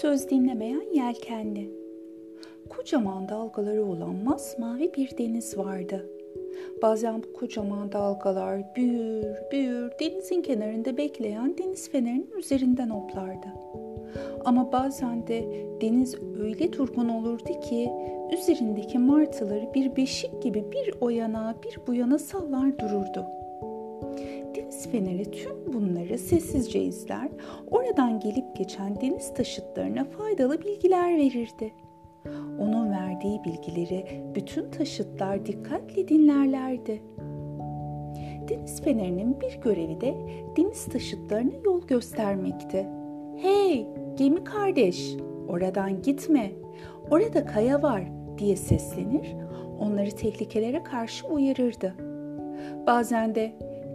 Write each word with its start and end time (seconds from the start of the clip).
Söz 0.00 0.30
dinlemeyen 0.30 0.94
yelkenli. 0.94 1.70
Kocaman 2.68 3.28
dalgaları 3.28 3.84
olan 3.84 4.14
masmavi 4.24 4.92
bir 4.94 5.18
deniz 5.18 5.58
vardı. 5.58 6.10
Bazen 6.82 7.22
bu 7.22 7.32
kocaman 7.32 7.92
dalgalar 7.92 8.74
büyür 8.76 9.26
büyür 9.52 9.92
denizin 10.00 10.42
kenarında 10.42 10.96
bekleyen 10.96 11.58
deniz 11.58 11.90
fenerinin 11.90 12.30
üzerinden 12.38 12.90
hoplardı. 12.90 13.46
Ama 14.44 14.72
bazen 14.72 15.26
de 15.26 15.66
deniz 15.80 16.14
öyle 16.40 16.72
durgun 16.72 17.08
olurdu 17.08 17.60
ki 17.60 17.90
üzerindeki 18.32 18.98
martıları 18.98 19.74
bir 19.74 19.96
beşik 19.96 20.42
gibi 20.42 20.64
bir 20.72 20.94
o 21.00 21.10
yana 21.10 21.54
bir 21.64 21.78
bu 21.86 21.94
yana 21.94 22.18
sallar 22.18 22.78
dururdu. 22.78 23.26
Deniz 24.68 24.88
feneri 24.88 25.30
tüm 25.30 25.72
bunları 25.72 26.18
sessizce 26.18 26.82
izler, 26.82 27.28
oradan 27.70 28.20
gelip 28.20 28.56
geçen 28.56 29.00
deniz 29.00 29.34
taşıtlarına 29.34 30.04
faydalı 30.04 30.62
bilgiler 30.62 31.16
verirdi. 31.16 31.72
Onun 32.58 32.90
verdiği 32.90 33.44
bilgileri 33.44 34.04
bütün 34.34 34.70
taşıtlar 34.70 35.46
dikkatle 35.46 36.08
dinlerlerdi. 36.08 37.02
Deniz 38.48 38.82
fenerinin 38.82 39.40
bir 39.40 39.60
görevi 39.60 40.00
de 40.00 40.14
deniz 40.56 40.84
taşıtlarına 40.84 41.54
yol 41.64 41.86
göstermekti. 41.86 42.86
Hey 43.36 43.86
gemi 44.16 44.44
kardeş 44.44 45.16
oradan 45.48 46.02
gitme 46.02 46.50
orada 47.10 47.46
kaya 47.46 47.82
var 47.82 48.02
diye 48.38 48.56
seslenir 48.56 49.36
onları 49.80 50.10
tehlikelere 50.10 50.82
karşı 50.82 51.26
uyarırdı. 51.26 51.94
Bazen 52.86 53.34
de 53.34 53.52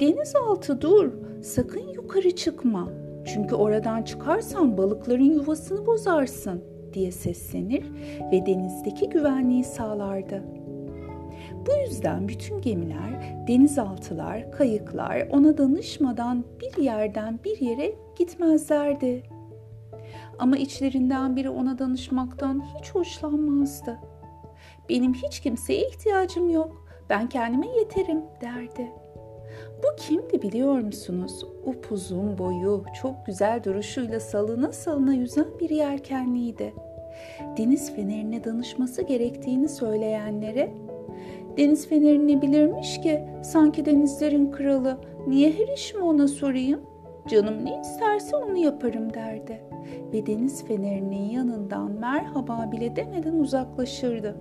denizaltı 0.00 0.80
dur 0.80 1.12
sakın 1.42 1.88
yukarı 1.88 2.36
çıkma 2.36 2.88
çünkü 3.26 3.54
oradan 3.54 4.02
çıkarsan 4.02 4.78
balıkların 4.78 5.32
yuvasını 5.32 5.86
bozarsın 5.86 6.64
diye 6.92 7.12
seslenir 7.12 7.84
ve 8.32 8.46
denizdeki 8.46 9.08
güvenliği 9.08 9.64
sağlardı. 9.64 10.42
Bu 11.66 11.70
yüzden 11.88 12.28
bütün 12.28 12.60
gemiler, 12.60 13.46
denizaltılar, 13.48 14.52
kayıklar 14.52 15.28
ona 15.30 15.58
danışmadan 15.58 16.44
bir 16.60 16.82
yerden 16.82 17.38
bir 17.44 17.60
yere 17.60 17.94
gitmezlerdi. 18.16 19.22
Ama 20.38 20.56
içlerinden 20.56 21.36
biri 21.36 21.50
ona 21.50 21.78
danışmaktan 21.78 22.62
hiç 22.78 22.94
hoşlanmazdı. 22.94 23.98
Benim 24.88 25.14
hiç 25.14 25.40
kimseye 25.40 25.88
ihtiyacım 25.88 26.50
yok. 26.50 26.86
Ben 27.10 27.28
kendime 27.28 27.66
yeterim 27.68 28.22
derdi. 28.40 29.03
Bu 29.84 29.96
kimdi 29.96 30.42
biliyor 30.42 30.78
musunuz? 30.78 31.46
Upuzun 31.66 32.38
boyu, 32.38 32.84
çok 33.02 33.26
güzel 33.26 33.64
duruşuyla 33.64 34.20
salına 34.20 34.72
salına 34.72 35.14
yüzen 35.14 35.46
bir 35.60 35.70
yelkenliydi. 35.70 36.74
Deniz 37.58 37.94
fenerine 37.94 38.44
danışması 38.44 39.02
gerektiğini 39.02 39.68
söyleyenlere 39.68 40.70
Deniz 41.56 41.88
fenerini 41.88 42.42
bilirmiş 42.42 43.00
ki 43.00 43.24
sanki 43.42 43.86
denizlerin 43.86 44.50
kralı. 44.50 44.98
Niye 45.26 45.52
her 45.52 45.74
işimi 45.74 46.02
ona 46.02 46.28
sorayım? 46.28 46.80
Canım 47.28 47.64
ne 47.64 47.80
isterse 47.80 48.36
onu 48.36 48.56
yaparım 48.56 49.14
derdi. 49.14 49.62
Ve 50.12 50.26
deniz 50.26 50.64
fenerinin 50.64 51.30
yanından 51.30 51.90
merhaba 51.90 52.72
bile 52.72 52.96
demeden 52.96 53.34
uzaklaşırdı. 53.34 54.36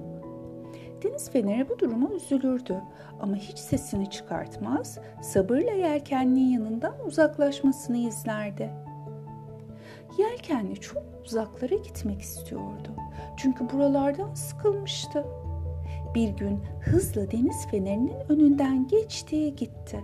Deniz 1.04 1.30
feneri 1.32 1.70
bu 1.70 1.80
duruma 1.80 2.10
üzülürdü 2.10 2.82
ama 3.22 3.36
hiç 3.36 3.58
sesini 3.58 4.10
çıkartmaz, 4.10 5.00
sabırla 5.22 5.72
yelkenliğin 5.72 6.50
yanından 6.50 6.94
uzaklaşmasını 7.06 7.98
izlerdi. 7.98 8.70
Yelkenli 10.18 10.76
çok 10.76 11.04
uzaklara 11.26 11.76
gitmek 11.76 12.22
istiyordu. 12.22 12.90
Çünkü 13.38 13.70
buralardan 13.70 14.34
sıkılmıştı. 14.34 15.26
Bir 16.16 16.30
gün 16.30 16.60
hızla 16.82 17.32
deniz 17.32 17.68
fenerinin 17.68 18.16
önünden 18.30 18.88
geçti 18.88 19.56
gitti. 19.56 20.00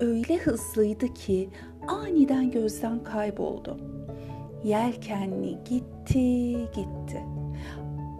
Öyle 0.00 0.36
hızlıydı 0.36 1.14
ki 1.14 1.50
aniden 1.88 2.50
gözden 2.50 3.04
kayboldu. 3.04 3.78
Yelkenli 4.64 5.58
gitti 5.64 6.52
gitti. 6.52 7.41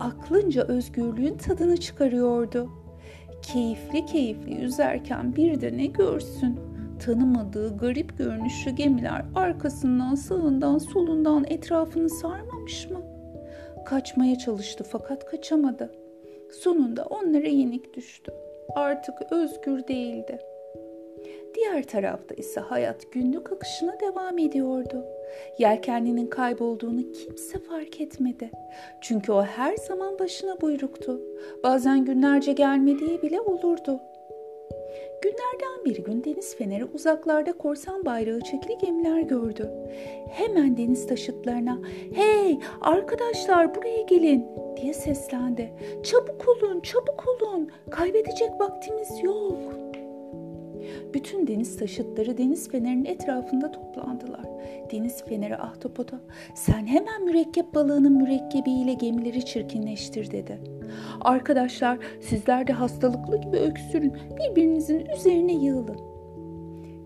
Aklınca 0.00 0.62
özgürlüğün 0.62 1.36
tadını 1.36 1.76
çıkarıyordu. 1.76 2.70
Keyifli 3.42 4.06
keyifli 4.06 4.54
yüzerken 4.54 5.36
bir 5.36 5.60
de 5.60 5.76
ne 5.76 5.86
görsün? 5.86 6.60
Tanımadığı 7.04 7.76
garip 7.76 8.19
görünüşlü 8.19 8.70
gemiler 8.70 9.25
arkasından, 9.34 10.14
sağından, 10.14 10.78
solundan 10.78 11.44
etrafını 11.48 12.10
sarmamış 12.10 12.91
mı? 12.91 13.00
Kaçmaya 13.86 14.38
çalıştı 14.38 14.84
fakat 14.92 15.26
kaçamadı. 15.26 15.92
Sonunda 16.50 17.04
onlara 17.04 17.48
yenik 17.48 17.94
düştü. 17.94 18.32
Artık 18.74 19.14
özgür 19.30 19.88
değildi. 19.88 20.38
Diğer 21.55 21.83
tarafta 21.83 22.34
ise 22.34 22.60
hayat 22.60 23.12
günlük 23.12 23.53
akışına 23.53 24.00
devam 24.00 24.38
ediyordu. 24.38 25.05
Yelkenlinin 25.59 26.27
kaybolduğunu 26.27 27.12
kimse 27.12 27.59
fark 27.59 28.00
etmedi. 28.00 28.50
Çünkü 29.00 29.33
o 29.33 29.43
her 29.43 29.77
zaman 29.77 30.19
başına 30.19 30.60
buyruktu. 30.60 31.21
Bazen 31.62 32.05
günlerce 32.05 32.53
gelmediği 32.53 33.22
bile 33.22 33.41
olurdu. 33.41 34.00
Günlerden 35.22 35.84
bir 35.84 36.05
gün 36.05 36.25
deniz 36.25 36.56
feneri 36.56 36.84
uzaklarda 36.84 37.53
korsan 37.53 38.04
bayrağı 38.04 38.41
çekili 38.41 38.78
gemiler 38.78 39.21
gördü. 39.21 39.71
Hemen 40.31 40.77
deniz 40.77 41.06
taşıtlarına 41.06 41.78
"Hey 42.15 42.59
arkadaşlar 42.81 43.75
buraya 43.75 44.03
gelin!" 44.03 44.47
diye 44.77 44.94
seslendi. 44.94 45.72
"Çabuk 46.03 46.49
olun, 46.49 46.81
çabuk 46.81 47.25
olun. 47.28 47.71
Kaybedecek 47.91 48.50
vaktimiz 48.60 49.10
yok." 49.22 49.91
Bütün 51.15 51.47
deniz 51.47 51.76
taşıtları 51.76 52.38
deniz 52.38 52.69
fenerinin 52.70 53.04
etrafında 53.04 53.72
toplandılar. 53.72 54.44
Deniz 54.93 55.25
feneri 55.25 55.56
ahtapota 55.56 56.20
sen 56.54 56.87
hemen 56.87 57.25
mürekkep 57.25 57.75
balığının 57.75 58.12
mürekkebiyle 58.12 58.94
gemileri 58.94 59.44
çirkinleştir 59.44 60.31
dedi. 60.31 60.59
Arkadaşlar 61.21 61.98
sizler 62.21 62.66
de 62.66 62.72
hastalıklı 62.72 63.41
gibi 63.41 63.56
öksürün 63.56 64.12
birbirinizin 64.38 65.06
üzerine 65.16 65.53
yığılın. 65.53 66.12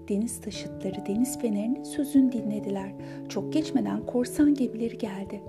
Deniz 0.09 0.41
taşıtları 0.41 1.07
deniz 1.07 1.39
fenerinin 1.39 1.85
sözünü 1.85 2.33
dinlediler. 2.33 2.93
Çok 3.29 3.53
geçmeden 3.53 4.07
korsan 4.07 4.55
gemileri 4.55 4.99
geldi. 4.99 5.43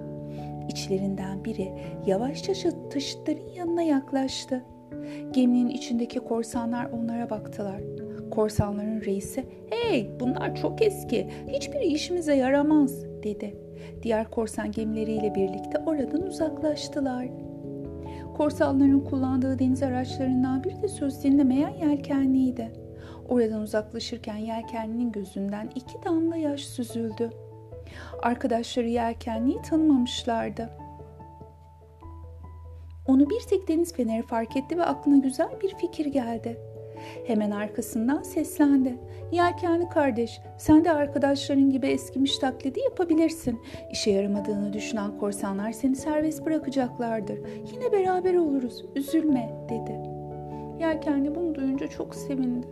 İçlerinden 0.69 1.45
biri 1.45 1.73
yavaşça 2.05 2.53
taşıtların 2.89 3.53
yanına 3.55 3.81
yaklaştı. 3.81 4.63
Geminin 5.31 5.69
içindeki 5.69 6.19
korsanlar 6.19 6.85
onlara 6.85 7.29
baktılar. 7.29 7.81
Korsanların 8.31 9.01
reisi 9.01 9.45
hey 9.69 10.11
bunlar 10.19 10.55
çok 10.55 10.81
eski 10.81 11.27
hiçbir 11.47 11.79
işimize 11.79 12.35
yaramaz 12.35 13.03
dedi. 13.23 13.57
Diğer 14.03 14.31
korsan 14.31 14.71
gemileriyle 14.71 15.35
birlikte 15.35 15.77
oradan 15.85 16.21
uzaklaştılar. 16.21 17.27
Korsanların 18.37 18.99
kullandığı 18.99 19.59
deniz 19.59 19.83
araçlarından 19.83 20.63
biri 20.63 20.81
de 20.81 20.87
söz 20.87 21.23
dinlemeyen 21.23 21.69
yelkenliydi. 21.69 22.71
Oradan 23.29 23.61
uzaklaşırken 23.61 24.37
yelkenlinin 24.37 25.11
gözünden 25.11 25.69
iki 25.75 26.03
damla 26.05 26.37
yaş 26.37 26.61
süzüldü. 26.61 27.29
Arkadaşları 28.23 28.87
yelkenliyi 28.87 29.61
tanımamışlardı. 29.61 30.69
Onu 33.07 33.29
bir 33.29 33.39
tek 33.49 33.67
deniz 33.67 33.93
feneri 33.93 34.23
fark 34.23 34.57
etti 34.57 34.77
ve 34.77 34.83
aklına 34.83 35.17
güzel 35.17 35.49
bir 35.63 35.75
fikir 35.75 36.05
geldi. 36.05 36.57
Hemen 37.27 37.51
arkasından 37.51 38.21
seslendi. 38.21 38.97
Yelkenli 39.31 39.89
kardeş, 39.89 40.41
sen 40.57 40.85
de 40.85 40.91
arkadaşların 40.91 41.69
gibi 41.69 41.87
eskimiş 41.87 42.37
taklidi 42.37 42.79
yapabilirsin. 42.79 43.59
İşe 43.91 44.11
yaramadığını 44.11 44.73
düşünen 44.73 45.17
korsanlar 45.17 45.71
seni 45.71 45.95
serbest 45.95 46.45
bırakacaklardır. 46.45 47.39
Yine 47.73 47.91
beraber 47.91 48.33
oluruz, 48.33 48.85
üzülme 48.95 49.49
dedi. 49.69 50.17
Yelkenli 50.79 51.35
bunu 51.35 51.55
duyunca 51.55 51.87
çok 51.87 52.15
sevindi. 52.15 52.67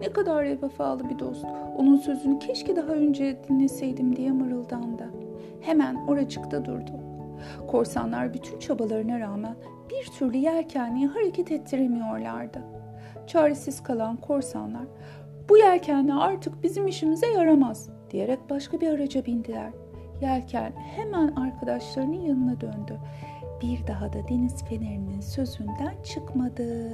Ne 0.00 0.12
kadar 0.12 0.62
vefalı 0.62 1.10
bir 1.10 1.18
dost. 1.18 1.44
Onun 1.78 1.96
sözünü 1.96 2.38
keşke 2.38 2.76
daha 2.76 2.92
önce 2.92 3.38
dinleseydim 3.48 4.16
diye 4.16 4.32
mırıldandı. 4.32 5.10
Hemen 5.60 6.06
oracıkta 6.06 6.64
durdu. 6.64 6.92
Korsanlar 7.66 8.34
bütün 8.34 8.58
çabalarına 8.58 9.20
rağmen 9.20 9.56
bir 9.90 10.06
türlü 10.06 10.36
yelkenliği 10.36 11.06
hareket 11.06 11.52
ettiremiyorlardı. 11.52 12.62
Çaresiz 13.26 13.82
kalan 13.82 14.16
korsanlar 14.16 14.86
bu 15.48 15.58
yelkenli 15.58 16.14
artık 16.14 16.62
bizim 16.62 16.86
işimize 16.86 17.26
yaramaz 17.26 17.88
diyerek 18.10 18.50
başka 18.50 18.80
bir 18.80 18.88
araca 18.88 19.26
bindiler. 19.26 19.70
Yelken 20.22 20.72
hemen 20.72 21.28
arkadaşlarının 21.28 22.20
yanına 22.20 22.60
döndü. 22.60 22.98
Bir 23.62 23.86
daha 23.86 24.12
da 24.12 24.28
deniz 24.28 24.64
fenerinin 24.64 25.20
sözünden 25.20 26.02
çıkmadı. 26.02 26.90